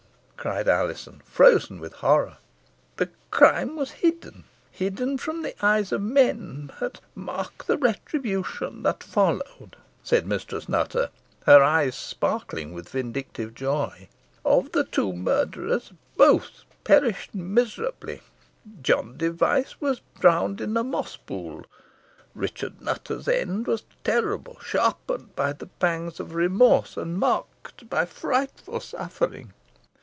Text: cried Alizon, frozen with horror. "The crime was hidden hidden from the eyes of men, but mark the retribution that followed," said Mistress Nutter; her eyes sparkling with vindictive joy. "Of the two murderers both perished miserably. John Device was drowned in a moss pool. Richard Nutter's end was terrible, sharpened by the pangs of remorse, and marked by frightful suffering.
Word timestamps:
cried 0.37 0.67
Alizon, 0.67 1.21
frozen 1.23 1.79
with 1.79 1.93
horror. 1.93 2.37
"The 2.97 3.09
crime 3.29 3.75
was 3.75 3.91
hidden 4.01 4.45
hidden 4.71 5.19
from 5.19 5.43
the 5.43 5.53
eyes 5.63 5.91
of 5.91 6.01
men, 6.01 6.71
but 6.79 6.99
mark 7.13 7.65
the 7.65 7.77
retribution 7.77 8.81
that 8.81 9.03
followed," 9.03 9.75
said 10.01 10.25
Mistress 10.25 10.67
Nutter; 10.67 11.11
her 11.45 11.61
eyes 11.63 11.93
sparkling 11.93 12.73
with 12.73 12.89
vindictive 12.89 13.53
joy. 13.53 14.07
"Of 14.43 14.71
the 14.71 14.83
two 14.83 15.13
murderers 15.13 15.93
both 16.17 16.63
perished 16.85 17.35
miserably. 17.35 18.21
John 18.81 19.17
Device 19.17 19.79
was 19.79 20.01
drowned 20.19 20.59
in 20.59 20.75
a 20.75 20.83
moss 20.83 21.17
pool. 21.17 21.67
Richard 22.33 22.81
Nutter's 22.81 23.27
end 23.27 23.67
was 23.67 23.83
terrible, 24.03 24.57
sharpened 24.59 25.35
by 25.35 25.53
the 25.53 25.67
pangs 25.67 26.19
of 26.19 26.33
remorse, 26.33 26.97
and 26.97 27.19
marked 27.19 27.87
by 27.91 28.05
frightful 28.05 28.79
suffering. 28.79 29.53